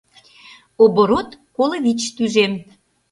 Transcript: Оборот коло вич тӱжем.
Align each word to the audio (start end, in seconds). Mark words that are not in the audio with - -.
Оборот 0.83 1.29
коло 1.55 1.77
вич 1.83 2.01
тӱжем. 2.15 2.53